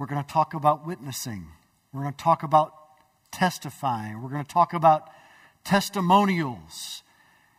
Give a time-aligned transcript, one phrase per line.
[0.00, 1.48] We're going to talk about witnessing.
[1.92, 2.72] We're going to talk about
[3.30, 4.22] testifying.
[4.22, 5.10] We're going to talk about
[5.62, 7.02] testimonials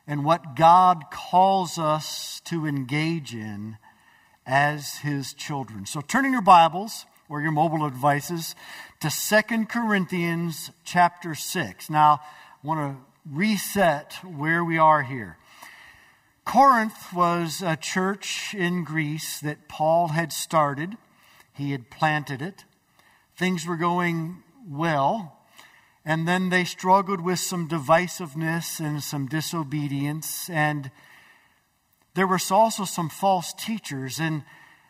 [0.07, 3.77] and what God calls us to engage in
[4.43, 5.85] as His children.
[5.85, 8.55] So turn in your Bibles or your mobile devices
[9.01, 11.91] to Second Corinthians chapter 6.
[11.91, 15.37] Now, I want to reset where we are here.
[16.43, 20.97] Corinth was a church in Greece that Paul had started,
[21.53, 22.65] he had planted it.
[23.35, 25.37] Things were going well.
[26.03, 30.49] And then they struggled with some divisiveness and some disobedience.
[30.49, 30.89] And
[32.15, 34.19] there was also some false teachers.
[34.19, 34.43] And,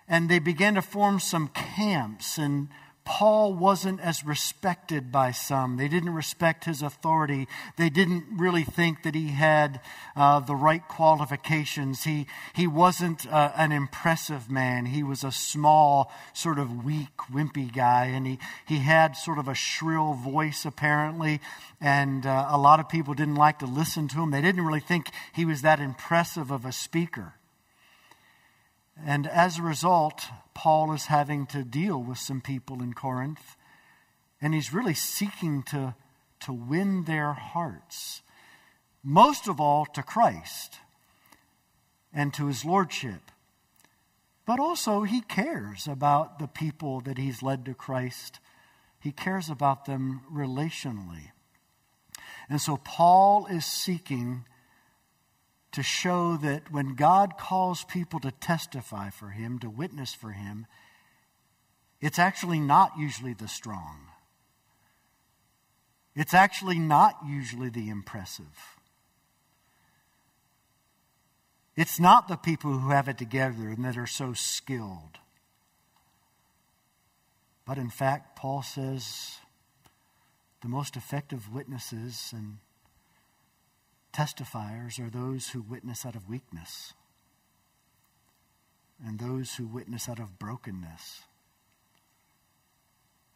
[0.08, 2.38] and they began to form some camps.
[2.38, 2.70] And
[3.04, 5.78] Paul wasn't as respected by some.
[5.78, 7.48] They didn't respect his authority.
[7.76, 9.82] They didn't really think that he had
[10.16, 12.04] uh, the right qualifications.
[12.04, 14.86] He, he wasn't uh, an impressive man.
[14.86, 19.48] He was a small, sort of weak, wimpy guy, and he, he had sort of
[19.48, 21.42] a shrill voice, apparently,
[21.80, 24.32] and uh, a lot of people didn't like to listen to him.
[24.32, 27.34] They didn't really think he was that impressive of a speaker.
[28.98, 33.56] And as a result, Paul is having to deal with some people in Corinth,
[34.42, 35.96] and he's really seeking to,
[36.42, 38.22] to win their hearts,
[39.04, 40.78] most of all to Christ
[42.14, 43.32] and to his lordship.
[44.46, 48.40] But also, he cares about the people that he's led to Christ.
[49.00, 51.32] He cares about them relationally.
[52.50, 54.46] And so, Paul is seeking
[55.72, 60.66] to show that when God calls people to testify for Him, to witness for Him,
[62.02, 64.08] it's actually not usually the strong.
[66.16, 68.78] It's actually not usually the impressive.
[71.78, 75.20] It's not the people who have it together and that are so skilled.
[77.66, 79.38] But in fact, Paul says
[80.62, 82.58] the most effective witnesses and
[84.14, 86.94] Testifiers are those who witness out of weakness
[89.04, 91.22] and those who witness out of brokenness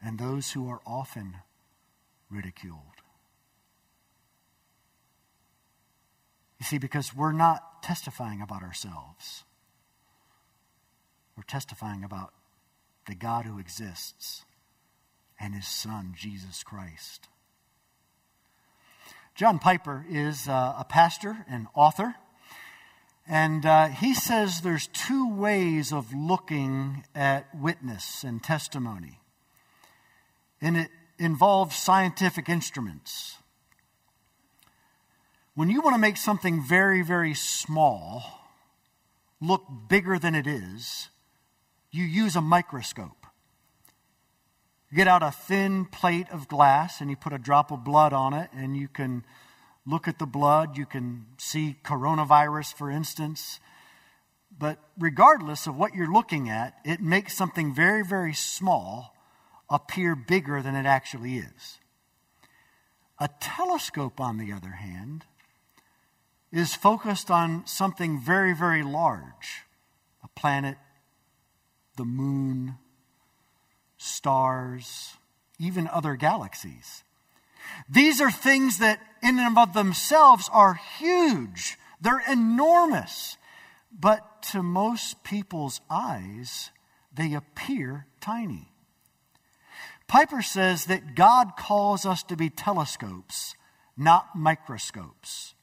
[0.02, 1.38] and those who are often
[2.30, 2.80] ridiculed.
[6.60, 9.44] You see, because we're not testifying about ourselves,
[11.38, 12.34] we're testifying about
[13.08, 14.44] the God who exists
[15.40, 17.28] and his Son, Jesus Christ.
[19.36, 22.16] John Piper is uh, a pastor and author,
[23.28, 29.20] and uh, he says there's two ways of looking at witness and testimony,
[30.62, 33.36] and it involves scientific instruments.
[35.54, 38.24] When you want to make something very, very small
[39.42, 41.10] look bigger than it is,
[41.92, 43.25] you use a microscope.
[44.94, 48.34] Get out a thin plate of glass and you put a drop of blood on
[48.34, 49.26] it, and you can
[49.86, 50.78] look at the blood.
[50.78, 53.60] You can see coronavirus, for instance.
[54.58, 59.16] But regardless of what you're looking at, it makes something very, very small
[59.70, 61.80] appear bigger than it actually is.
[63.20, 65.26] A telescope, on the other hand,
[66.52, 69.64] is focused on something very, very large
[70.24, 70.78] a planet,
[71.98, 72.78] the moon,
[74.06, 75.16] stars,
[75.60, 77.04] even other galaxies.
[77.90, 81.78] These are things that, in and of themselves, are huge.
[82.00, 83.38] They're enormous.
[83.98, 86.72] But to most people's eyes,
[87.14, 88.72] they appear tiny.
[90.08, 93.56] Piper says that God calls us to be telescopes,
[93.98, 95.56] not microscopes.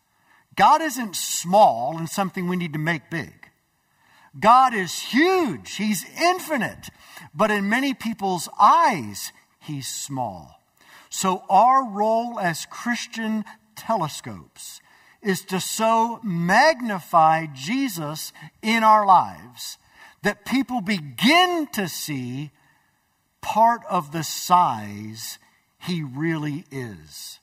[0.56, 3.50] God isn't small and something we need to make big.
[4.38, 6.90] God is huge, He's infinite,
[7.34, 10.60] but in many people's eyes, He's small.
[11.10, 13.44] So, our role as Christian
[13.76, 14.80] telescopes
[15.20, 18.32] is to so magnify Jesus
[18.62, 19.78] in our lives
[20.22, 22.50] that people begin to see
[23.40, 25.38] part of the size
[25.78, 27.38] He really is.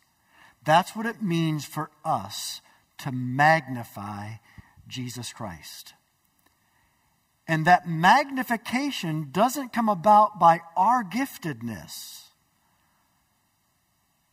[0.66, 2.62] That's what it means for us
[3.00, 4.34] to magnify
[4.88, 5.94] Jesus Christ.
[7.50, 12.26] And that magnification doesn't come about by our giftedness,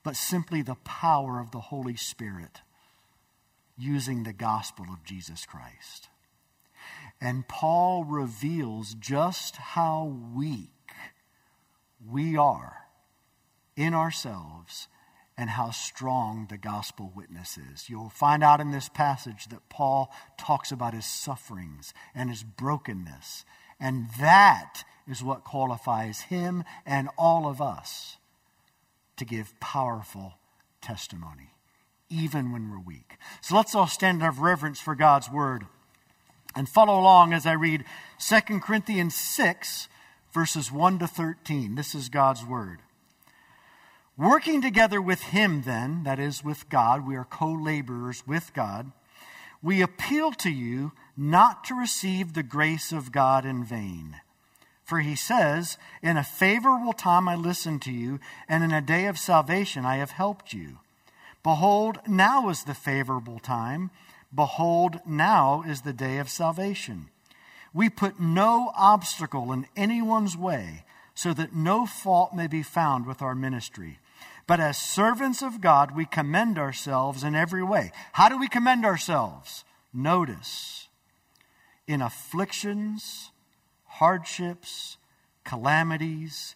[0.02, 2.60] but simply the power of the Holy Spirit
[3.78, 6.10] using the gospel of Jesus Christ.
[7.18, 10.68] And Paul reveals just how weak
[12.06, 12.82] we are
[13.76, 14.88] in ourselves
[15.38, 17.90] and how strong the gospel witness is.
[17.90, 23.44] You'll find out in this passage that Paul talks about his sufferings and his brokenness,
[23.78, 28.16] and that is what qualifies him and all of us
[29.16, 30.34] to give powerful
[30.80, 31.50] testimony,
[32.08, 33.16] even when we're weak.
[33.40, 35.66] So let's all stand in reverence for God's word
[36.54, 37.84] and follow along as I read
[38.18, 39.88] 2 Corinthians 6,
[40.32, 41.74] verses 1 to 13.
[41.74, 42.80] This is God's word.
[44.18, 48.92] Working together with Him, then, that is, with God, we are co laborers with God,
[49.62, 54.16] we appeal to you not to receive the grace of God in vain.
[54.84, 59.06] For he says, In a favorable time I listened to you, and in a day
[59.06, 60.78] of salvation I have helped you.
[61.42, 63.90] Behold, now is the favorable time.
[64.32, 67.08] Behold, now is the day of salvation.
[67.74, 70.84] We put no obstacle in anyone's way,
[71.14, 73.98] so that no fault may be found with our ministry.
[74.46, 77.90] But as servants of God, we commend ourselves in every way.
[78.12, 79.64] How do we commend ourselves?
[79.92, 80.88] Notice,
[81.86, 83.32] in afflictions,
[83.84, 84.98] hardships,
[85.44, 86.54] calamities,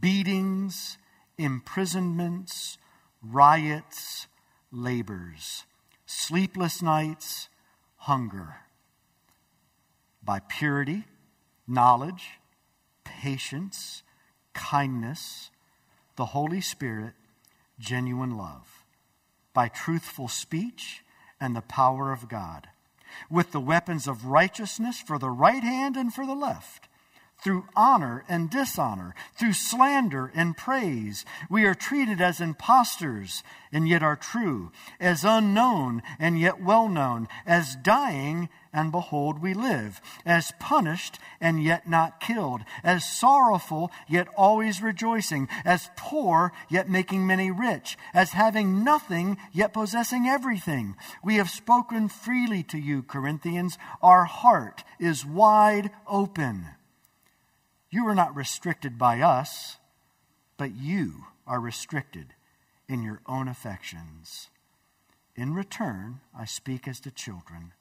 [0.00, 0.98] beatings,
[1.38, 2.76] imprisonments,
[3.22, 4.26] riots,
[4.70, 5.64] labors,
[6.06, 7.48] sleepless nights,
[7.96, 8.56] hunger.
[10.22, 11.04] By purity,
[11.66, 12.40] knowledge,
[13.04, 14.02] patience,
[14.54, 15.50] kindness,
[16.16, 17.14] the Holy Spirit,
[17.78, 18.84] genuine love.
[19.54, 21.02] By truthful speech
[21.40, 22.68] and the power of God
[23.30, 26.88] with the weapons of righteousness for the right hand and for the left,
[27.42, 31.24] through honor and dishonor, through slander and praise.
[31.48, 33.42] We are treated as impostors
[33.72, 39.54] and yet are true, as unknown and yet well known, as dying and behold we
[39.54, 46.88] live, as punished and yet not killed, as sorrowful yet always rejoicing, as poor yet
[46.88, 50.96] making many rich, as having nothing yet possessing everything.
[51.24, 53.78] We have spoken freely to you, Corinthians.
[54.02, 56.66] Our heart is wide open.
[57.90, 59.76] You are not restricted by us,
[60.56, 62.34] but you are restricted
[62.88, 64.48] in your own affections.
[65.36, 67.72] In return, I speak as to children.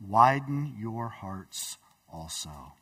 [0.00, 1.76] Widen your hearts
[2.12, 2.72] also.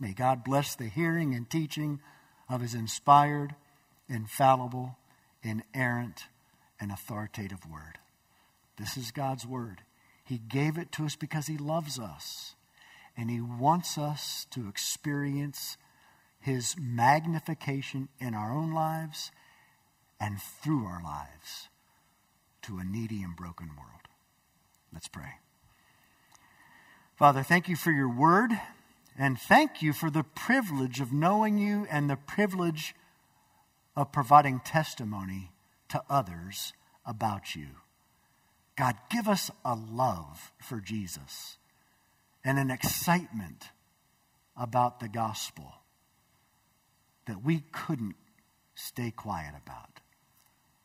[0.00, 2.00] May God bless the hearing and teaching
[2.48, 3.54] of his inspired,
[4.08, 4.96] infallible,
[5.42, 6.26] inerrant,
[6.78, 7.98] and authoritative word.
[8.76, 9.82] This is God's word.
[10.24, 12.54] He gave it to us because he loves us
[13.16, 15.76] and He wants us to experience
[16.38, 19.30] His magnification in our own lives
[20.20, 21.68] and through our lives
[22.62, 24.08] to a needy and broken world.
[24.92, 25.34] Let's pray.
[27.16, 28.50] Father, thank you for your word,
[29.18, 32.94] and thank you for the privilege of knowing you and the privilege
[33.96, 35.52] of providing testimony
[35.88, 36.74] to others
[37.06, 37.68] about you.
[38.76, 41.56] God, give us a love for Jesus
[42.46, 43.70] and an excitement
[44.56, 45.74] about the gospel
[47.26, 48.14] that we couldn't
[48.76, 49.98] stay quiet about.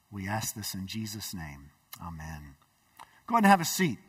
[0.09, 1.69] We ask this in Jesus' name.
[2.01, 2.55] Amen.
[3.27, 3.99] Go ahead and have a seat.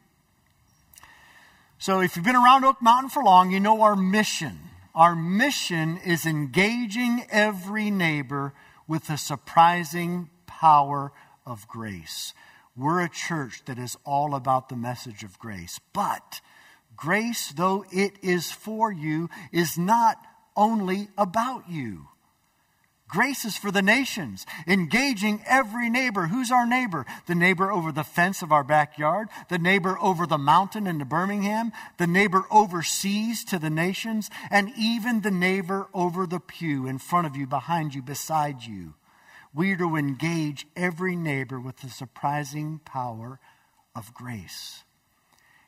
[1.79, 4.59] So, if you've been around Oak Mountain for long, you know our mission.
[4.95, 8.55] Our mission is engaging every neighbor
[8.89, 11.13] with the surprising power
[11.45, 12.33] of grace.
[12.75, 16.41] We're a church that is all about the message of grace, but
[17.03, 20.19] Grace, though it is for you, is not
[20.57, 22.07] only about you.
[23.09, 26.29] Grace is for the nations, engaging every neighbor.
[26.29, 27.05] Who's our neighbor?
[27.27, 31.73] The neighbor over the fence of our backyard, the neighbor over the mountain into Birmingham,
[31.99, 37.27] the neighbor overseas to the nations, and even the neighbor over the pew in front
[37.27, 38.95] of you, behind you, beside you.
[39.53, 43.41] We are to engage every neighbor with the surprising power
[43.97, 44.85] of grace.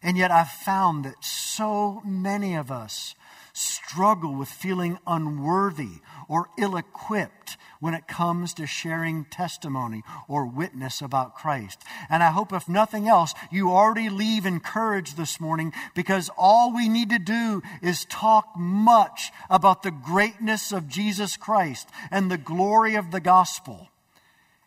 [0.04, 3.14] And yet I've found that so many of us
[3.54, 11.00] struggle with feeling unworthy or ill equipped when it comes to sharing testimony or witness
[11.00, 11.82] about Christ.
[12.11, 16.88] And I hope, if nothing else, you already leave encouraged this morning because all we
[16.88, 22.94] need to do is talk much about the greatness of Jesus Christ and the glory
[22.94, 23.88] of the gospel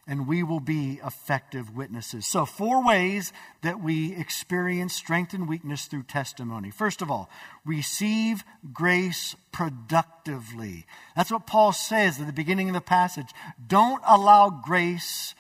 [0.08, 2.26] and we will be effective witnesses.
[2.26, 6.72] So, four ways that we experience strength and weakness through testimony.
[6.72, 7.30] First of all,
[7.66, 10.86] receive grace productively.
[11.16, 13.32] That's what Paul says at the beginning of the passage.
[13.68, 15.36] Don't allow grace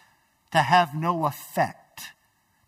[0.51, 2.11] to have no effect,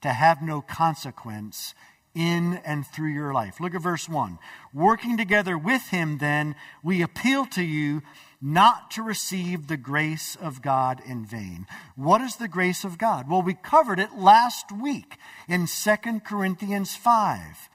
[0.01, 1.75] to have no consequence
[2.19, 3.61] in and through your life.
[3.61, 4.39] Look at verse 1.
[4.73, 8.01] Working together with him, then, we appeal to you
[8.41, 11.65] not to receive the grace of God in vain.
[11.95, 13.29] What is the grace of God?
[13.29, 15.15] Well, we covered it last week
[15.47, 17.69] in 2 Corinthians 5,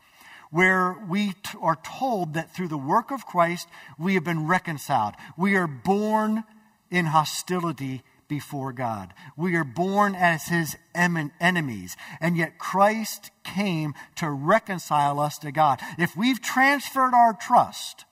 [0.50, 3.66] where we t- are told that through the work of Christ,
[3.98, 5.14] we have been reconciled.
[5.38, 6.44] We are born
[6.90, 8.02] in hostility
[8.34, 9.14] before God.
[9.36, 15.78] We are born as his enemies, and yet Christ came to reconcile us to God.
[15.98, 18.04] If we've transferred our trust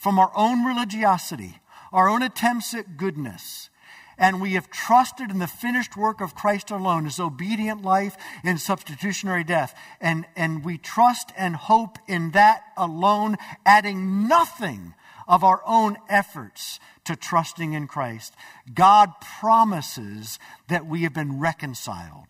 [0.00, 1.60] from our own religiosity,
[1.92, 3.70] our own attempts at goodness,
[4.18, 8.60] and we have trusted in the finished work of Christ alone, his obedient life and
[8.60, 14.94] substitutionary death, and, and we trust and hope in that alone, adding nothing
[15.28, 18.34] of our own efforts to trusting in Christ,
[18.72, 22.28] God promises that we have been reconciled.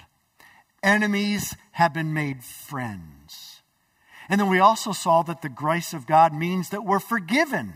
[0.82, 3.60] Enemies have been made friends.
[4.28, 7.74] And then we also saw that the grace of God means that we're forgiven.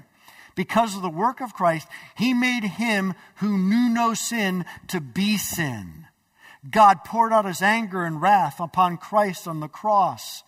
[0.54, 1.86] Because of the work of Christ,
[2.16, 6.06] He made Him who knew no sin to be sin.
[6.68, 10.42] God poured out His anger and wrath upon Christ on the cross.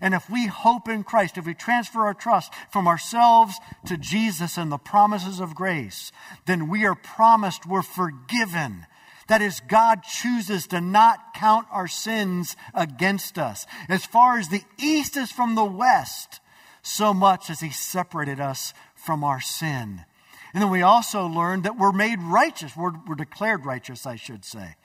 [0.00, 4.56] And if we hope in Christ, if we transfer our trust from ourselves to Jesus
[4.56, 6.12] and the promises of grace,
[6.46, 8.86] then we are promised we're forgiven.
[9.28, 13.66] That is, God chooses to not count our sins against us.
[13.88, 16.40] As far as the east is from the west,
[16.82, 20.04] so much as He separated us from our sin.
[20.52, 22.76] And then we also learned that we're made righteous.
[22.76, 24.76] We're, we're declared righteous, I should say.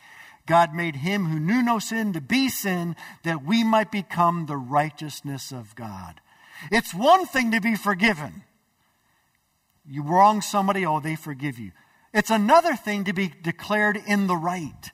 [0.50, 4.58] God made him who knew no sin to be sin that we might become the
[4.58, 6.20] righteousness of God.
[6.72, 8.42] It's one thing to be forgiven.
[9.88, 11.72] You wrong somebody, oh, they forgive you.
[12.16, 14.90] It's another thing to be declared in the right.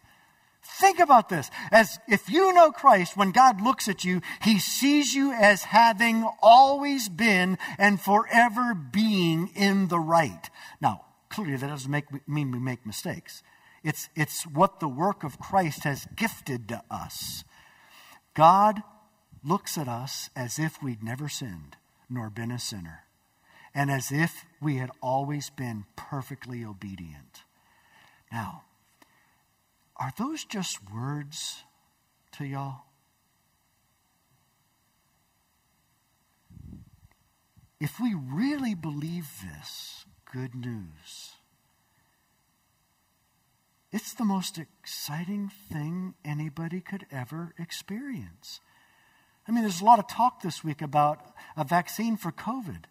[0.61, 1.49] Think about this.
[1.71, 6.29] As if you know Christ, when God looks at you, he sees you as having
[6.41, 10.49] always been and forever being in the right.
[10.81, 13.41] Now, clearly that doesn't make, mean we make mistakes.
[13.85, 17.43] It's, it's what the work of Christ has gifted to us.
[18.33, 18.81] God
[19.43, 21.77] looks at us as if we'd never sinned
[22.09, 23.03] nor been a sinner,
[23.75, 27.43] and as if we had always been perfectly obedient.
[28.31, 28.63] Now,
[29.97, 31.63] are those just words
[32.33, 32.85] to y'all?
[37.79, 41.34] If we really believe this good news,
[43.95, 48.59] it's the most exciting thing anybody could ever experience.
[49.47, 51.21] I mean, there's a lot of talk this week about
[51.55, 52.83] a vaccine for COVID.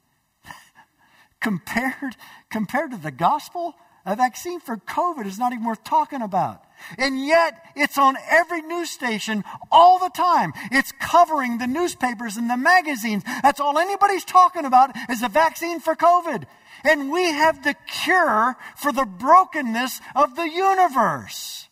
[1.42, 2.16] compared,
[2.50, 3.74] compared to the gospel,
[4.06, 6.64] a vaccine for COVID is not even worth talking about.
[6.96, 10.54] And yet, it's on every news station all the time.
[10.72, 13.24] It's covering the newspapers and the magazines.
[13.42, 16.44] That's all anybody's talking about is a vaccine for COVID
[16.84, 21.68] and we have the cure for the brokenness of the universe.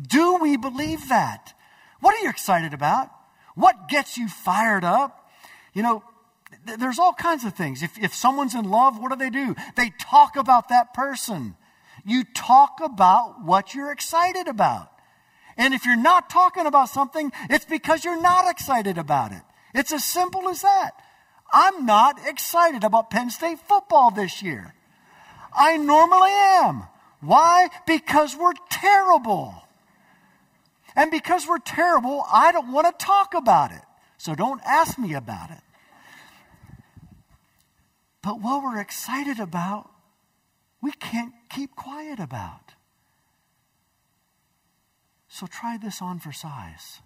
[0.00, 1.54] Do we believe that?
[2.00, 3.10] What are you excited about?
[3.54, 5.30] What gets you fired up?
[5.72, 6.02] You know,
[6.66, 7.82] th- there's all kinds of things.
[7.82, 9.54] If, if someone's in love, what do they do?
[9.76, 11.56] They talk about that person.
[12.04, 14.90] You talk about what you're excited about.
[15.56, 19.42] And if you're not talking about something, it's because you're not excited about it.
[19.74, 20.92] It's as simple as that.
[21.52, 24.74] I'm not excited about Penn State football this year.
[25.52, 26.84] I normally am.
[27.20, 27.68] Why?
[27.86, 29.54] Because we're terrible.
[30.94, 33.82] And because we're terrible, I don't want to talk about it.
[34.18, 35.60] So don't ask me about it.
[38.22, 39.90] But what we're excited about,
[40.82, 42.74] we can't keep quiet about.
[45.28, 47.00] So try this on for size.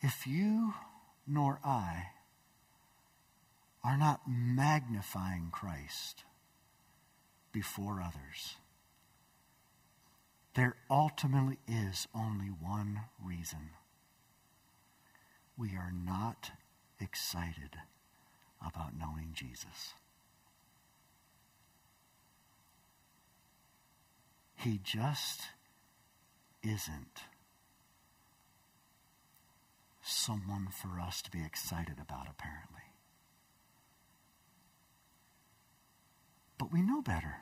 [0.00, 0.74] If you
[1.26, 2.08] nor I
[3.82, 6.24] are not magnifying Christ
[7.52, 8.56] before others.
[10.54, 13.70] There ultimately is only one reason.
[15.56, 16.50] We are not
[17.00, 17.76] excited
[18.66, 19.94] about knowing Jesus.
[24.56, 25.42] He just
[26.62, 27.20] isn't
[30.06, 32.82] someone for us to be excited about, apparently.
[36.58, 37.36] But we know better.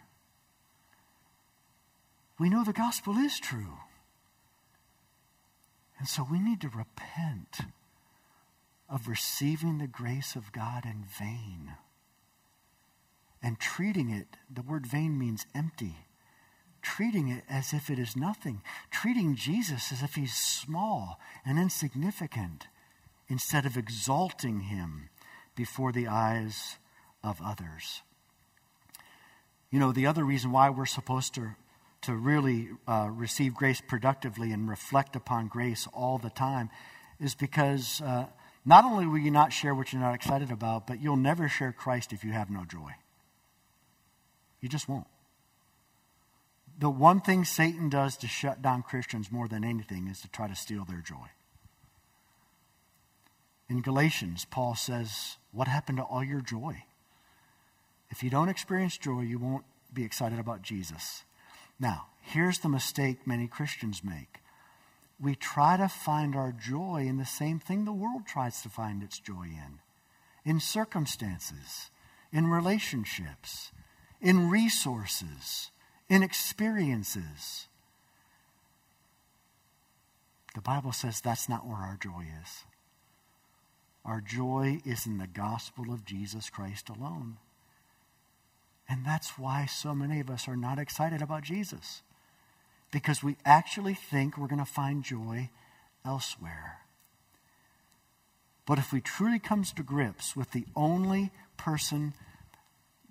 [2.38, 3.78] We know the gospel is true.
[5.98, 7.60] And so we need to repent
[8.88, 11.74] of receiving the grace of God in vain
[13.42, 15.96] and treating it, the word vain means empty
[16.84, 22.68] treating it as if it is nothing, treating Jesus as if he's small and insignificant
[23.28, 25.08] instead of exalting him
[25.56, 26.76] before the eyes
[27.22, 28.02] of others.
[29.70, 31.56] You know, the other reason why we're supposed to,
[32.02, 36.70] to really uh, receive grace productively and reflect upon grace all the time
[37.18, 38.26] is because uh,
[38.64, 41.72] not only will you not share what you're not excited about, but you'll never share
[41.72, 42.92] Christ if you have no joy.
[44.60, 45.06] You just won't.
[46.78, 50.48] The one thing Satan does to shut down Christians more than anything is to try
[50.48, 51.28] to steal their joy.
[53.68, 56.84] In Galatians, Paul says, What happened to all your joy?
[58.10, 61.24] If you don't experience joy, you won't be excited about Jesus.
[61.78, 64.40] Now, here's the mistake many Christians make
[65.20, 69.02] we try to find our joy in the same thing the world tries to find
[69.02, 69.78] its joy in
[70.44, 71.90] in circumstances,
[72.30, 73.72] in relationships,
[74.20, 75.70] in resources,
[76.08, 77.66] in experiences.
[80.54, 82.64] The Bible says that's not where our joy is.
[84.04, 87.38] Our joy is in the gospel of Jesus Christ alone.
[88.88, 92.02] And that's why so many of us are not excited about Jesus
[92.90, 95.48] because we actually think we're going to find joy
[96.04, 96.80] elsewhere.
[98.66, 102.14] But if we truly come to grips with the only person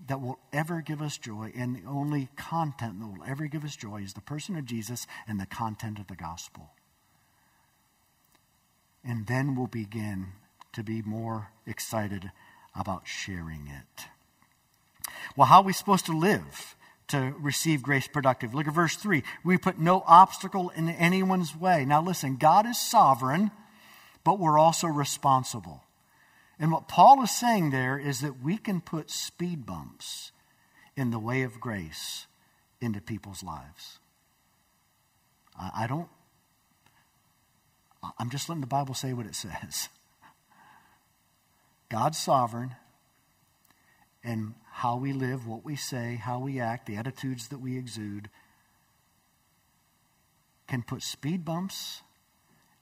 [0.07, 3.75] that will ever give us joy and the only content that will ever give us
[3.75, 6.71] joy is the person of Jesus and the content of the gospel.
[9.03, 10.27] And then we'll begin
[10.73, 12.31] to be more excited
[12.75, 14.05] about sharing it.
[15.35, 16.75] Well, how are we supposed to live?
[17.09, 18.55] to receive grace productive.
[18.55, 19.23] Look at verse 3.
[19.43, 21.85] We put no obstacle in anyone's way.
[21.85, 23.51] Now listen, God is sovereign,
[24.23, 25.83] but we're also responsible.
[26.63, 30.31] And what Paul is saying there is that we can put speed bumps
[30.95, 32.25] in the way of grace
[32.79, 33.99] into people's lives.
[35.59, 36.07] I, don't,
[38.17, 39.89] I'm just letting the Bible say what it says.
[41.89, 42.75] God's sovereign,
[44.23, 48.29] and how we live, what we say, how we act, the attitudes that we exude,
[50.69, 52.03] can put speed bumps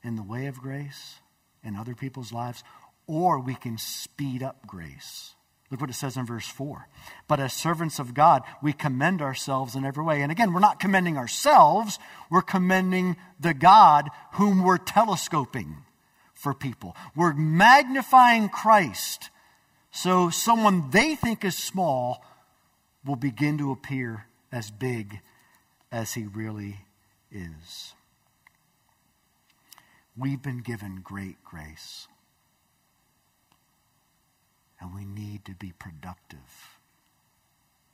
[0.03, 1.15] in the way of grace
[1.63, 2.63] in other people's lives,
[3.07, 5.35] or we can speed up grace.
[5.69, 6.87] Look what it says in verse 4.
[7.27, 10.21] But as servants of God, we commend ourselves in every way.
[10.21, 11.97] And again, we're not commending ourselves,
[12.29, 15.77] we're commending the God whom we're telescoping
[16.33, 16.95] for people.
[17.15, 19.29] We're magnifying Christ
[19.91, 22.23] so someone they think is small
[23.05, 25.19] will begin to appear as big
[25.91, 26.77] as he really
[27.31, 27.93] is.
[30.17, 32.07] We've been given great grace.
[34.81, 36.79] And we need to be productive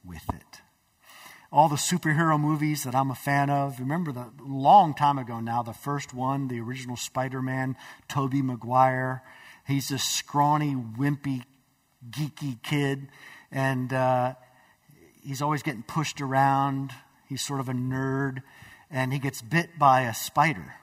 [0.04, 0.62] with it.
[1.52, 5.64] All the superhero movies that I'm a fan of, remember the long time ago now,
[5.64, 7.76] the first one, the original Spider Man,
[8.10, 9.22] Tobey Maguire.
[9.66, 11.44] He's this scrawny, wimpy
[12.10, 13.08] geeky kid,
[13.52, 14.36] and uh,
[15.24, 16.92] he's always getting pushed around.
[17.28, 18.44] He's sort of a nerd,
[18.90, 20.76] and he gets bit by a spider,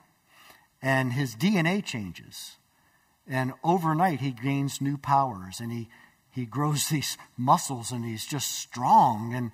[0.82, 2.56] and his DNA changes.
[3.26, 5.88] And overnight, he gains new powers, and he,
[6.30, 9.34] he grows these muscles, and he's just strong.
[9.34, 9.50] And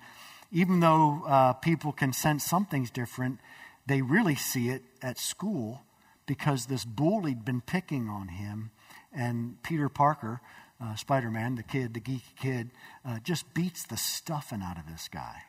[0.51, 3.39] even though uh, people can sense something's different,
[3.85, 5.81] they really see it at school
[6.25, 8.71] because this bully'd been picking on him.
[9.13, 10.41] And Peter Parker
[10.81, 12.71] uh, Spider Man, the kid, the geeky kid,
[13.05, 15.43] uh, just beats the stuffing out of this guy.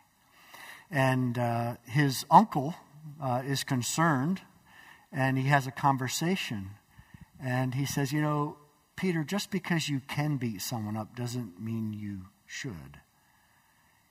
[0.90, 2.74] And uh, his uncle
[3.20, 4.42] uh, is concerned,
[5.11, 6.72] and he has a conversation.
[7.44, 8.57] And he says, You know,
[8.96, 13.00] Peter, just because you can beat someone up doesn't mean you should.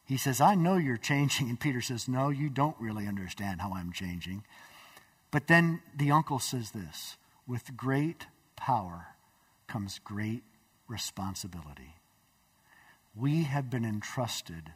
[0.06, 1.50] He says, I know you're changing.
[1.50, 4.44] And Peter says, No, you don't really understand how I'm changing.
[5.32, 7.18] But then the uncle says this
[7.48, 9.08] with great power
[9.68, 10.44] comes great
[10.88, 11.96] responsibility.
[13.16, 14.74] We have been entrusted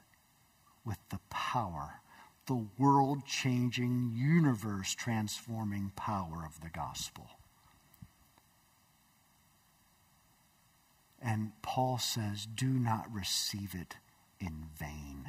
[0.85, 2.01] with the power,
[2.47, 7.27] the world changing, universe transforming power of the gospel.
[11.25, 13.95] And Paul says, do not receive it
[14.39, 15.25] in vain.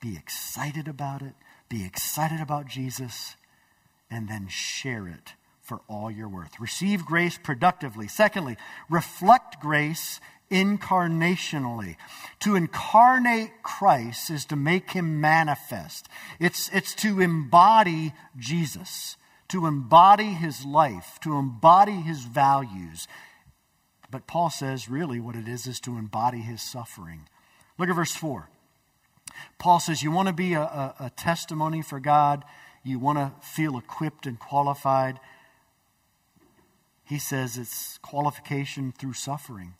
[0.00, 1.34] Be excited about it,
[1.68, 3.36] be excited about Jesus,
[4.10, 6.58] and then share it for all your worth.
[6.58, 8.08] Receive grace productively.
[8.08, 8.56] Secondly,
[8.90, 11.96] reflect grace incarnationally.
[12.40, 16.08] To incarnate Christ is to make him manifest.
[16.40, 19.16] It's, it's to embody Jesus,
[19.48, 23.06] to embody his life, to embody his values.
[24.10, 27.28] But Paul says really what it is is to embody his suffering.
[27.78, 28.48] Look at verse 4.
[29.58, 32.44] Paul says, You want to be a, a, a testimony for God,
[32.82, 35.18] you want to feel equipped and qualified
[37.04, 39.74] he says it's qualification through suffering.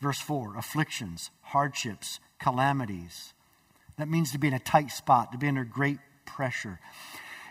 [0.00, 3.34] Verse 4 afflictions, hardships, calamities.
[3.98, 6.80] That means to be in a tight spot, to be under great pressure.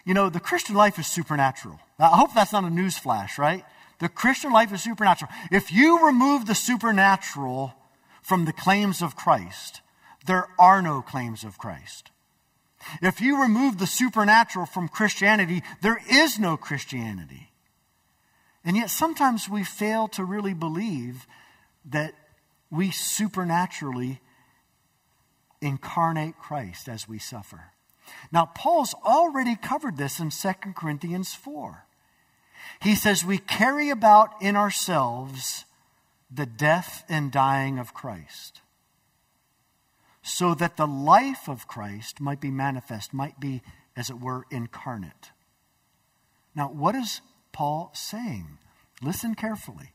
[0.04, 1.80] You know, the Christian life is supernatural.
[2.00, 3.64] I hope that's not a news flash, right?
[4.00, 5.32] The Christian life is supernatural.
[5.52, 7.74] If you remove the supernatural
[8.22, 9.82] from the claims of Christ,
[10.26, 12.12] there are no claims of Christ.
[13.02, 17.52] If you remove the supernatural from Christianity, there is no Christianity.
[18.64, 21.28] And yet sometimes we fail to really believe
[21.86, 22.14] that
[22.72, 24.22] we supernaturally
[25.62, 27.72] incarnate Christ as we suffer.
[28.32, 31.86] Now, Paul's already covered this in 2 Corinthians 4.
[32.82, 35.66] He says, We carry about in ourselves
[36.32, 38.62] the death and dying of Christ,
[40.22, 43.62] so that the life of Christ might be manifest, might be,
[43.96, 45.32] as it were, incarnate.
[46.56, 48.60] Now, what is Paul saying?
[49.02, 49.94] Listen carefully.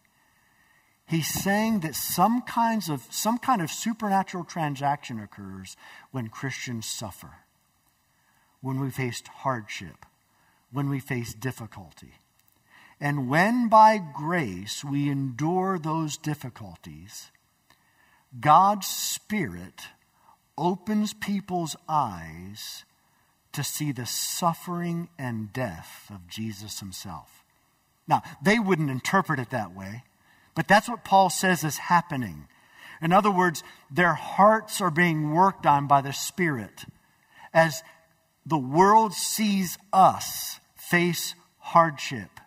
[1.07, 5.77] He's saying that some kinds of some kind of supernatural transaction occurs
[6.11, 7.31] when Christians suffer,
[8.63, 10.07] when we face hardship,
[10.73, 12.15] when we face difficulty.
[13.01, 17.31] And when by grace we endure those difficulties,
[18.39, 19.83] God's Spirit
[20.57, 22.85] opens people's eyes
[23.53, 27.45] to see the suffering and death of Jesus himself.
[28.07, 30.03] Now, they wouldn't interpret it that way.
[30.55, 32.47] But that's what Paul says is happening.
[33.03, 36.85] In other words, their hearts are being worked on by the Spirit
[37.53, 37.83] as
[38.47, 42.41] the world sees us face hardship.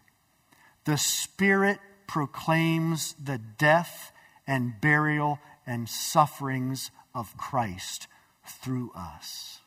[0.87, 4.13] The Spirit proclaims the death
[4.47, 8.07] and burial and sufferings of Christ
[8.45, 9.59] through us.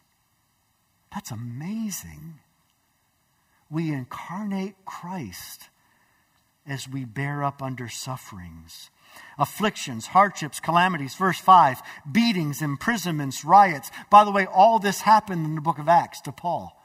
[1.12, 2.38] That's amazing.
[3.68, 5.68] We incarnate Christ
[6.66, 8.88] as we bear up under sufferings.
[9.38, 11.16] Afflictions, hardships, calamities.
[11.16, 13.90] Verse 5 beatings, imprisonments, riots.
[14.09, 16.79] By the way, all this happened in the book of Acts to Paul.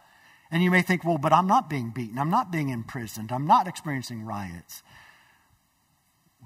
[0.56, 2.18] And you may think, well, but I'm not being beaten.
[2.18, 3.34] I'm not being imprisoned.
[3.34, 4.84] I'm not experiencing riots.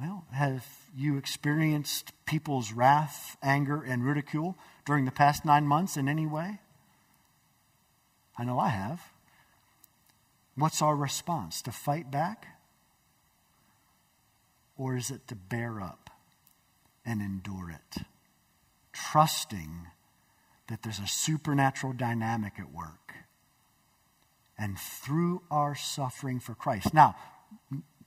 [0.02, 0.66] Well, have
[0.98, 6.58] you experienced people's wrath, anger, and ridicule during the past nine months in any way?
[8.36, 9.00] I know I have.
[10.56, 11.62] What's our response?
[11.62, 12.48] To fight back?
[14.76, 16.10] Or is it to bear up
[17.06, 18.02] and endure it?
[18.92, 19.86] Trusting
[20.68, 23.09] that there's a supernatural dynamic at work.
[24.60, 26.94] And through our suffering for Christ.
[26.94, 27.16] Now,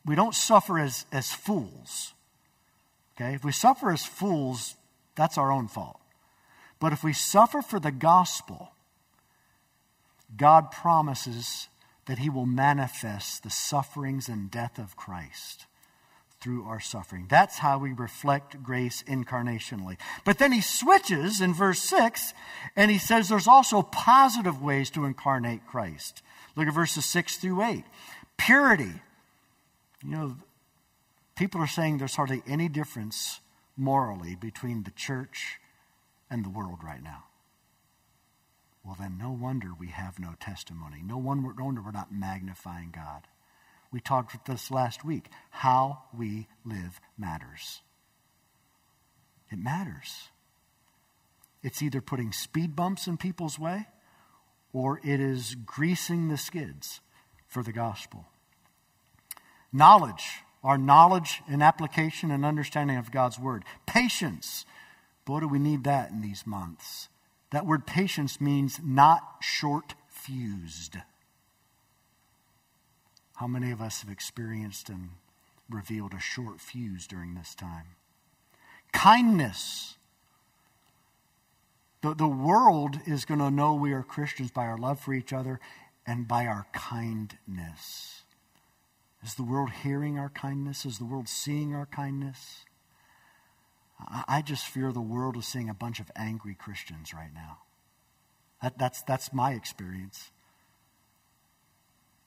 [0.05, 2.12] we don't suffer as, as fools.
[3.17, 3.35] Okay?
[3.35, 4.75] If we suffer as fools,
[5.17, 5.99] that's our own fault.
[6.79, 8.73] But if we suffer for the gospel,
[10.37, 11.69] God promises
[12.07, 15.67] that He will manifest the sufferings and death of Christ
[16.43, 17.27] through our suffering.
[17.29, 19.97] That's how we reflect grace incarnationally.
[20.25, 22.35] But then he switches in verse 6
[22.75, 26.21] and he says there's also positive ways to incarnate Christ.
[26.57, 27.85] Look at verses 6 through 8.
[28.37, 28.93] Purity.
[30.05, 30.37] You know,
[31.37, 33.41] people are saying there's hardly any difference
[33.77, 35.59] morally between the church
[36.31, 37.25] and the world right now.
[38.85, 41.03] Well, then, no wonder we have no testimony.
[41.05, 43.29] No wonder we're not magnifying God.
[43.93, 45.27] We talked with this last week.
[45.51, 47.83] How we live matters.
[49.51, 50.31] It matters.
[51.62, 53.87] It's either putting speed bumps in people's way
[54.73, 57.01] or it is greasing the skids
[57.47, 58.27] for the gospel.
[59.73, 63.65] Knowledge, our knowledge and application and understanding of God's word.
[63.87, 64.65] Patience.
[65.25, 67.09] Boy, do we need that in these months.
[67.51, 70.97] That word patience means not short fused.
[73.37, 75.11] How many of us have experienced and
[75.69, 77.97] revealed a short fuse during this time?
[78.93, 79.97] Kindness.
[82.03, 85.33] The, the world is going to know we are Christians by our love for each
[85.33, 85.61] other
[86.07, 88.23] and by our kindness.
[89.25, 90.85] Is the world hearing our kindness?
[90.85, 92.65] Is the world seeing our kindness?
[94.01, 97.59] I, I just fear the world is seeing a bunch of angry Christians right now.
[98.62, 100.33] That, that's, that's my experience.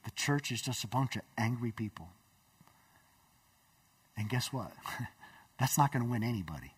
[0.05, 2.09] The church is just a bunch of angry people.
[4.17, 4.71] And guess what?
[5.59, 6.73] That's not going to win anybody.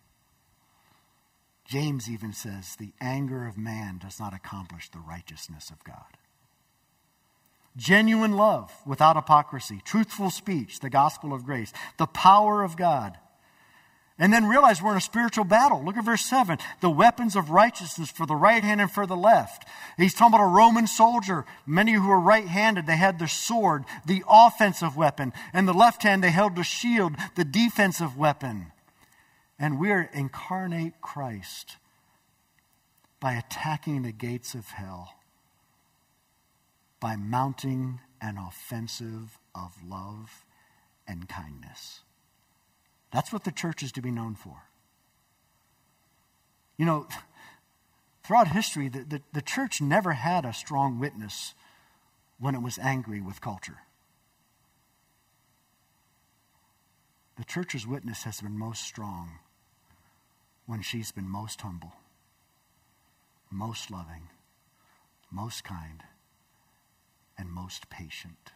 [1.68, 6.16] James even says, the anger of man does not accomplish the righteousness of God.
[7.76, 13.18] Genuine love without hypocrisy, truthful speech, the gospel of grace, the power of God
[14.18, 15.82] and then realize we're in a spiritual battle.
[15.84, 16.58] Look at verse 7.
[16.80, 19.64] The weapons of righteousness for the right hand and for the left.
[19.96, 21.44] He's talking about a Roman soldier.
[21.66, 25.32] Many who were right handed, they had their sword, the offensive weapon.
[25.52, 28.72] And the left hand, they held the shield, the defensive weapon.
[29.58, 31.76] And we're incarnate Christ
[33.20, 35.14] by attacking the gates of hell,
[37.00, 40.44] by mounting an offensive of love
[41.06, 42.02] and kindness.
[43.12, 44.62] That's what the church is to be known for.
[46.76, 47.08] You know,
[48.22, 51.54] throughout history, the, the, the, church never had a strong witness
[52.38, 53.78] when it was angry with culture.
[57.36, 59.38] The church's witness has been most strong
[60.68, 61.94] when she's been most humble,
[63.50, 64.28] most loving,
[65.30, 66.02] most kind,
[67.38, 68.52] and most patient.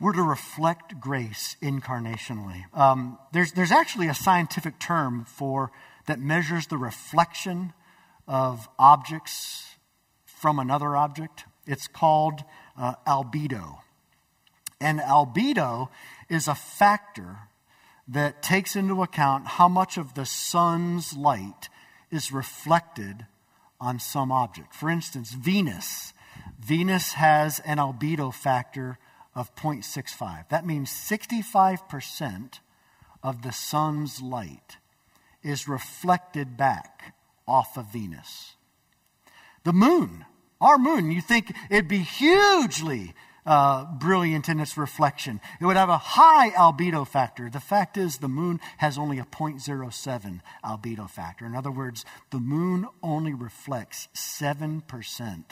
[0.00, 2.64] We're to reflect grace incarnationally.
[2.72, 5.72] Um, there's, there's actually a scientific term for
[6.06, 7.72] that measures the reflection
[8.28, 9.74] of objects
[10.24, 11.46] from another object.
[11.66, 12.44] It's called
[12.78, 13.78] uh, albedo.
[14.80, 15.88] And albedo
[16.28, 17.48] is a factor
[18.08, 21.68] that takes into account how much of the sun's light
[22.10, 23.26] is reflected
[23.80, 24.74] on some object.
[24.74, 26.12] For instance, Venus.
[26.58, 28.98] Venus has an albedo factor
[29.34, 30.48] of 0.65.
[30.48, 32.60] That means 65%
[33.22, 34.76] of the sun's light
[35.42, 37.14] is reflected back
[37.46, 38.54] off of Venus.
[39.64, 40.24] The moon,
[40.60, 43.14] our moon, you think it'd be hugely
[43.46, 45.40] uh, brilliant in its reflection.
[45.60, 47.50] It would have a high albedo factor.
[47.50, 51.44] The fact is, the moon has only a 0.07 albedo factor.
[51.44, 55.44] In other words, the moon only reflects 7%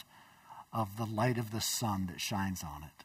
[0.73, 3.05] of the light of the sun that shines on it.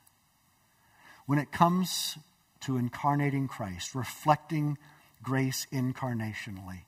[1.26, 2.18] When it comes
[2.62, 4.78] to incarnating Christ, reflecting
[5.22, 6.84] grace incarnationally,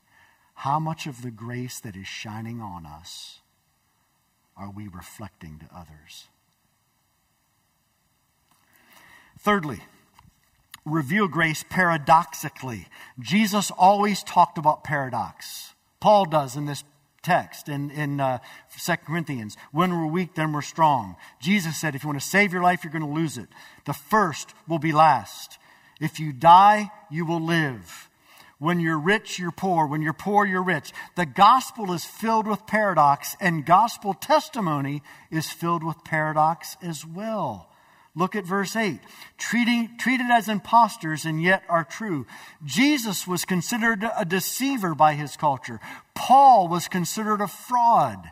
[0.56, 3.40] how much of the grace that is shining on us
[4.56, 6.28] are we reflecting to others?
[9.40, 9.80] Thirdly,
[10.86, 12.88] reveal grace paradoxically.
[13.20, 15.74] Jesus always talked about paradox.
[16.00, 16.84] Paul does in this
[17.22, 18.40] text in, in uh,
[18.78, 19.56] 2 Corinthians.
[19.72, 21.16] When we're weak, then we're strong.
[21.42, 23.48] Jesus said, if you want to save your life, you're going to lose it.
[23.86, 25.58] The first will be last.
[26.00, 28.10] If you die, you will live.
[28.58, 29.88] When you're rich, you're poor.
[29.88, 30.92] When you're poor, you're rich.
[31.16, 37.69] The gospel is filled with paradox, and gospel testimony is filled with paradox as well.
[38.20, 39.00] Look at verse 8.
[39.38, 42.28] Treating, treated as impostors and yet are true.
[42.66, 45.80] Jesus was considered a deceiver by his culture.
[46.16, 48.32] Paul was considered a fraud.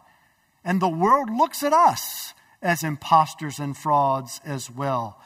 [0.65, 5.21] And the world looks at us as impostors and frauds as well.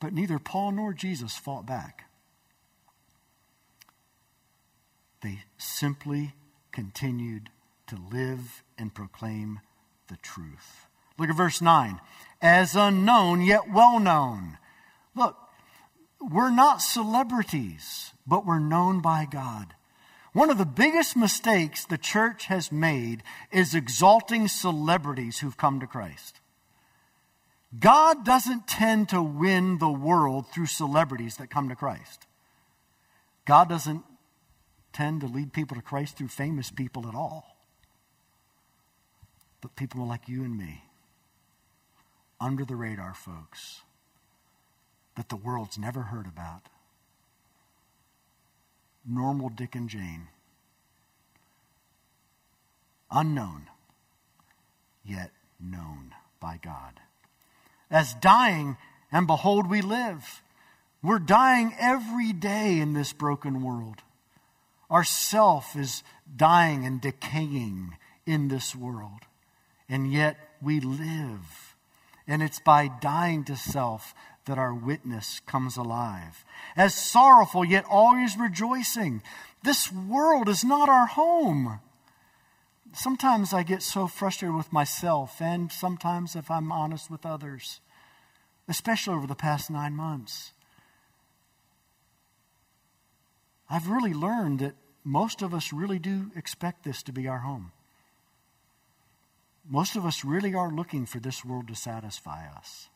[0.00, 2.06] But neither Paul nor Jesus fought back.
[5.20, 6.32] They simply
[6.72, 7.50] continued
[7.88, 9.60] to live and proclaim
[10.08, 10.86] the truth.
[11.18, 12.00] Look at verse 9
[12.42, 14.58] as unknown yet well known.
[15.14, 15.36] Look,
[16.20, 19.74] we're not celebrities, but we're known by God.
[20.32, 25.86] One of the biggest mistakes the church has made is exalting celebrities who've come to
[25.86, 26.40] Christ.
[27.78, 32.26] God doesn't tend to win the world through celebrities that come to Christ.
[33.46, 34.04] God doesn't
[34.92, 37.56] tend to lead people to Christ through famous people at all,
[39.60, 40.82] but people like you and me
[42.42, 43.82] under the radar folks
[45.16, 46.62] that the world's never heard about.
[49.08, 50.26] Normal Dick and Jane.
[53.10, 53.68] Unknown,
[55.04, 56.94] yet known by God.
[57.90, 58.76] As dying,
[59.12, 60.42] and behold, we live.
[61.02, 64.02] We're dying every day in this broken world.
[64.90, 66.02] Our self is
[66.34, 69.20] dying and decaying in this world,
[69.88, 71.71] and yet we live
[72.26, 74.14] and it's by dying to self
[74.46, 76.44] that our witness comes alive.
[76.76, 79.22] As sorrowful, yet always rejoicing.
[79.62, 81.80] This world is not our home.
[82.92, 87.80] Sometimes I get so frustrated with myself, and sometimes, if I'm honest with others,
[88.68, 90.52] especially over the past nine months.
[93.70, 97.72] I've really learned that most of us really do expect this to be our home.
[99.68, 102.88] Most of us really are looking for this world to satisfy us.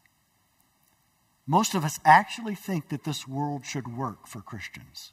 [1.46, 5.12] Most of us actually think that this world should work for Christians.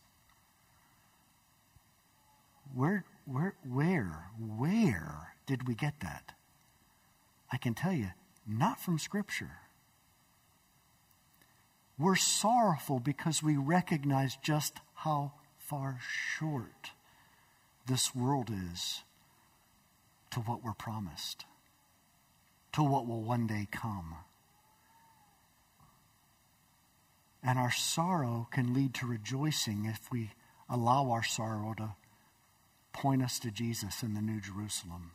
[2.73, 6.33] Where, where, where, where did we get that?
[7.51, 8.09] I can tell you,
[8.47, 9.51] not from Scripture.
[11.99, 15.99] We're sorrowful because we recognize just how far
[16.37, 16.91] short
[17.85, 19.03] this world is
[20.33, 21.45] to what we're promised,
[22.73, 24.15] to what will one day come.
[27.43, 30.31] And our sorrow can lead to rejoicing if we
[30.67, 31.95] allow our sorrow to
[32.93, 35.11] point us to Jesus in the New Jerusalem.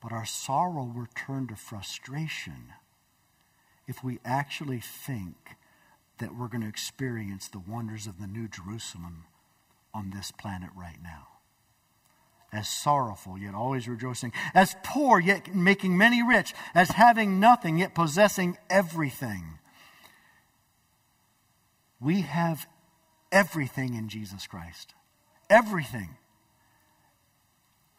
[0.00, 2.74] But our sorrow will turn to frustration
[3.88, 5.56] if we actually think
[6.18, 9.24] that we're going to experience the wonders of the New Jerusalem
[9.92, 11.33] on this planet right now.
[12.54, 14.32] As sorrowful, yet always rejoicing.
[14.54, 16.54] As poor, yet making many rich.
[16.72, 19.58] As having nothing, yet possessing everything.
[22.00, 22.68] We have
[23.32, 24.94] everything in Jesus Christ.
[25.50, 26.10] Everything.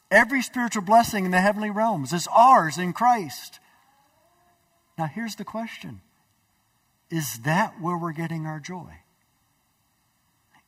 [0.09, 3.59] Every spiritual blessing in the heavenly realms is ours in Christ.
[4.97, 5.99] Now, here's the question
[7.09, 8.99] Is that where we're getting our joy?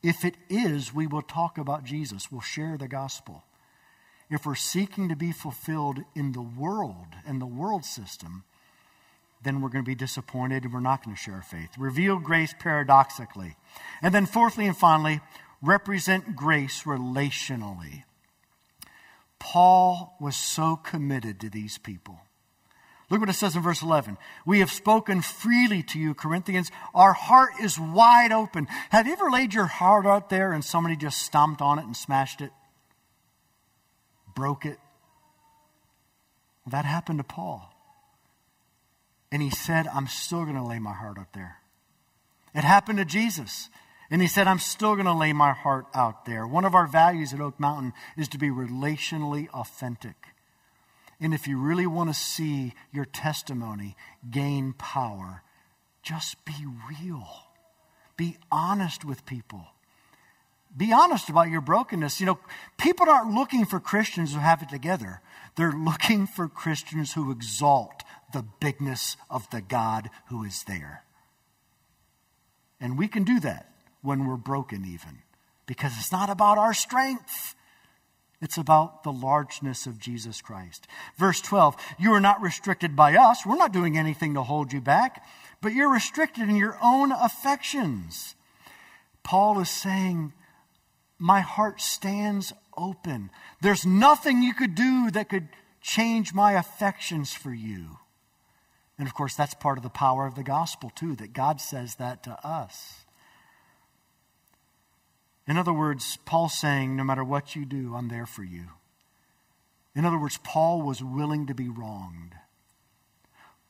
[0.04, 3.46] If it is, we will talk about Jesus, we'll share the gospel.
[4.30, 8.44] If we're seeking to be fulfilled in the world and the world system,
[9.44, 11.70] then we're going to be disappointed and we're not going to share faith.
[11.78, 13.56] Reveal grace paradoxically.
[14.02, 15.22] And then, fourthly and finally,
[15.62, 18.04] represent grace relationally.
[19.40, 22.20] Paul was so committed to these people.
[23.10, 24.18] Look what it says in verse 11.
[24.46, 26.72] We have spoken freely to you, Corinthians.
[26.94, 28.68] Our heart is wide open.
[28.90, 31.96] Have you ever laid your heart out there and somebody just stomped on it and
[31.96, 32.52] smashed it?
[34.38, 34.78] Broke it?
[36.68, 37.74] That happened to Paul.
[39.32, 41.58] And he said, I'm still going to lay my heart out there.
[42.54, 43.70] It happened to Jesus.
[44.12, 46.46] And he said, I'm still going to lay my heart out there.
[46.46, 50.28] One of our values at Oak Mountain is to be relationally authentic.
[51.20, 53.96] And if you really want to see your testimony
[54.30, 55.42] gain power,
[56.04, 56.54] just be
[56.88, 57.28] real.
[58.18, 59.66] Be honest with people.
[60.78, 62.20] Be honest about your brokenness.
[62.20, 62.40] You know,
[62.78, 65.22] people aren't looking for Christians who have it together.
[65.56, 71.04] They're looking for Christians who exalt the bigness of the God who is there.
[72.80, 73.72] And we can do that
[74.04, 75.24] when we're broken, even,
[75.66, 77.56] because it's not about our strength.
[78.40, 80.86] It's about the largeness of Jesus Christ.
[81.18, 83.44] Verse 12, you are not restricted by us.
[83.46, 85.26] We're not doing anything to hold you back,
[85.60, 88.36] but you're restricted in your own affections.
[89.24, 90.34] Paul is saying,
[91.20, 93.32] My heart stands open.
[93.62, 95.50] There's nothing you could do that could
[95.82, 97.98] change my affections for you.
[99.00, 101.96] And of course, that's part of the power of the gospel, too, that God says
[101.96, 103.06] that to us.
[105.48, 108.66] In other words, Paul's saying, no matter what you do, I'm there for you.
[109.96, 112.34] In other words, Paul was willing to be wronged.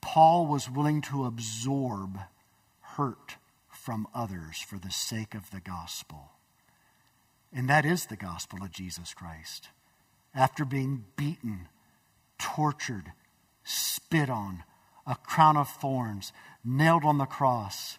[0.02, 2.20] Paul was willing to absorb
[2.82, 3.36] hurt
[3.70, 6.32] from others for the sake of the gospel.
[7.54, 9.70] And that is the gospel of Jesus Christ.
[10.36, 11.70] After being beaten,
[12.38, 13.12] tortured,
[13.64, 14.64] spit on,
[15.06, 16.34] a crown of thorns,
[16.64, 17.98] nailed on the cross,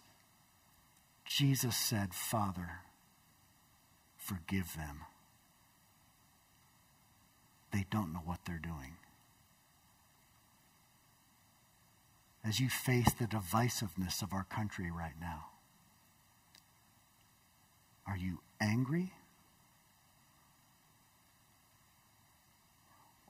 [1.24, 2.80] Jesus said, Father,
[4.28, 5.04] Forgive them.
[7.72, 8.96] They don't know what they're doing.
[12.44, 15.46] As you face the divisiveness of our country right now,
[18.06, 19.12] are you angry?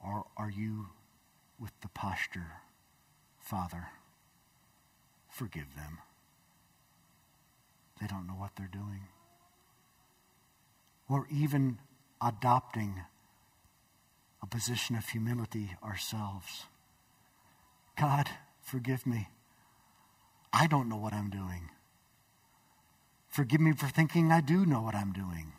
[0.09, 0.87] Or are you
[1.61, 2.53] with the posture,
[3.38, 3.88] Father,
[5.29, 5.99] forgive them?
[8.01, 9.09] They don't know what they're doing
[11.09, 11.79] or even
[12.23, 13.03] adopting
[14.42, 16.64] a position of humility ourselves.
[17.99, 18.29] God,
[18.61, 19.29] forgive me.
[20.53, 21.71] I don't know what I'm doing.
[23.29, 25.53] Forgive me for thinking I do know what I'm doing.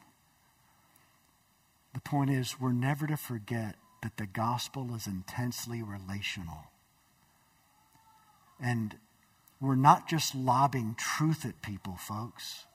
[1.94, 6.66] The point is, we're never to forget that the gospel is intensely relational.
[8.62, 8.96] And
[9.62, 12.66] we're not just lobbing truth at people, folks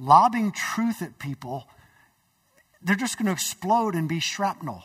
[0.00, 1.68] lobbing truth at people,
[2.82, 4.84] they're just going to explode and be shrapnel.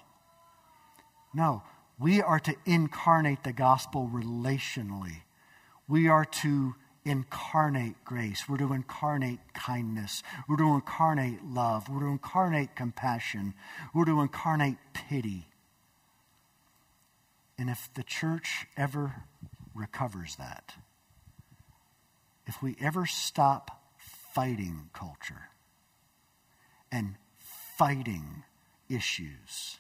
[1.33, 1.63] No,
[1.97, 5.21] we are to incarnate the gospel relationally.
[5.87, 8.49] We are to incarnate grace.
[8.49, 10.23] We're to incarnate kindness.
[10.49, 11.87] We're to incarnate love.
[11.87, 13.53] We're to incarnate compassion.
[13.93, 14.77] We're to incarnate
[15.09, 15.47] pity.
[17.57, 19.23] And if the church ever
[19.73, 20.75] recovers that,
[22.45, 23.81] if we ever stop
[24.33, 25.49] fighting culture
[26.91, 27.15] and
[27.77, 28.43] fighting
[28.89, 29.77] issues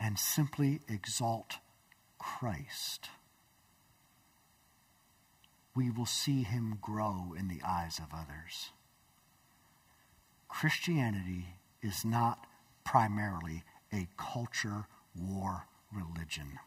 [0.00, 1.58] and simply exalt
[2.18, 3.10] Christ,
[5.74, 8.70] we will see him grow in the eyes of others.
[10.48, 12.46] Christianity is not
[12.84, 16.58] primarily a culture war religion.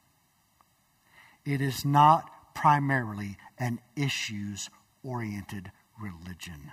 [1.45, 4.69] It is not primarily an issues
[5.03, 6.71] oriented religion.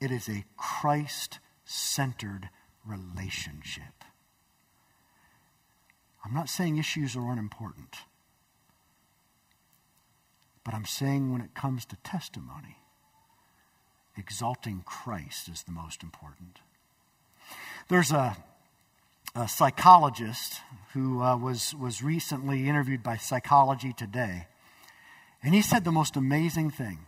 [0.00, 2.48] It is a Christ centered
[2.84, 4.04] relationship.
[6.24, 7.96] I'm not saying issues are unimportant.
[10.64, 12.76] But I'm saying when it comes to testimony,
[14.16, 16.58] exalting Christ is the most important.
[17.90, 18.36] There's a,
[19.34, 20.60] a psychologist
[20.92, 24.46] who uh, was, was recently interviewed by Psychology Today,
[25.42, 27.00] and he said the most amazing thing.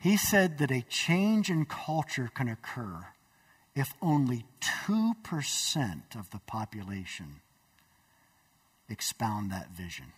[0.00, 3.08] He said that a change in culture can occur
[3.74, 4.46] if only
[4.88, 7.42] 2% of the population
[8.88, 10.14] expound that vision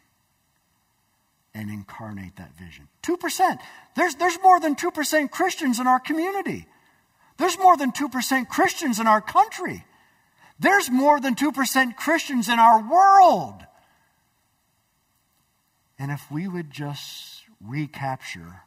[1.53, 2.87] and incarnate that vision.
[3.03, 3.59] 2%.
[3.97, 6.69] There's, there's more than 2% Christians in our community.
[7.39, 9.85] There's more than 2% Christians in our country.
[10.59, 13.65] There's more than 2% Christians in our world.
[15.99, 18.63] And if we would just recapture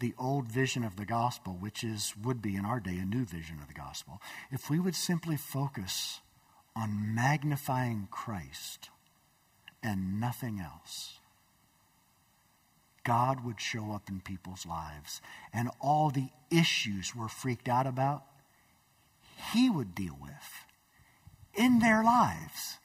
[0.00, 3.24] the old vision of the gospel, which is would be in our day a new
[3.24, 6.20] vision of the gospel, if we would simply focus
[6.74, 8.90] on magnifying Christ
[9.82, 11.17] and nothing else,
[13.08, 15.22] God would show up in people's lives.
[15.50, 18.22] And all the issues we're freaked out about,
[19.54, 20.66] He would deal with
[21.54, 22.76] in their lives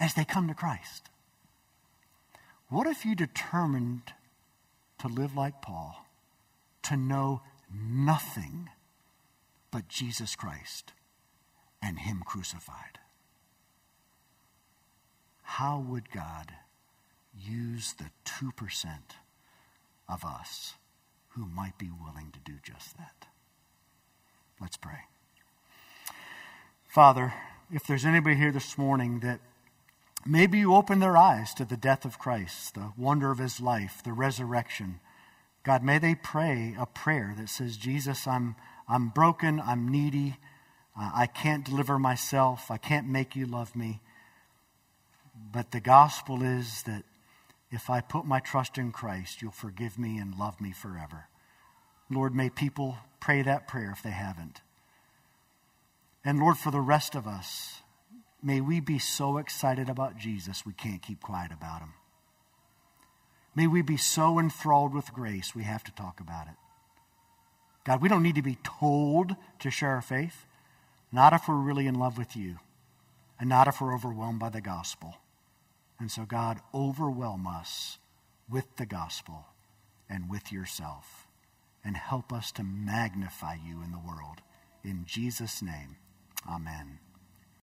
[0.00, 1.08] as they come to Christ.
[2.68, 4.12] What if you determined
[4.98, 6.04] to live like Paul,
[6.82, 7.42] to know
[7.72, 8.70] nothing
[9.70, 10.92] but Jesus Christ
[11.80, 12.98] and Him crucified?
[15.42, 16.54] How would God
[17.38, 18.98] use the 2%?
[20.08, 20.74] Of us
[21.30, 23.26] who might be willing to do just that.
[24.60, 25.00] Let's pray.
[26.86, 27.34] Father,
[27.72, 29.40] if there's anybody here this morning that
[30.24, 34.00] maybe you open their eyes to the death of Christ, the wonder of his life,
[34.04, 35.00] the resurrection,
[35.64, 38.54] God, may they pray a prayer that says, Jesus, I'm,
[38.88, 40.36] I'm broken, I'm needy,
[40.98, 44.00] uh, I can't deliver myself, I can't make you love me.
[45.52, 47.02] But the gospel is that
[47.74, 51.26] if I put my trust in Christ, you'll forgive me and love me forever.
[52.08, 54.60] Lord, may people pray that prayer if they haven't.
[56.24, 57.82] And Lord, for the rest of us,
[58.40, 61.94] may we be so excited about Jesus we can't keep quiet about him.
[63.56, 66.54] May we be so enthralled with grace we have to talk about it.
[67.84, 70.46] God, we don't need to be told to share our faith,
[71.10, 72.58] not if we're really in love with you,
[73.40, 75.16] and not if we're overwhelmed by the gospel.
[76.04, 77.96] And so, God, overwhelm us
[78.46, 79.46] with the gospel
[80.06, 81.26] and with yourself
[81.82, 84.42] and help us to magnify you in the world.
[84.84, 85.96] In Jesus' name,
[86.46, 86.98] amen.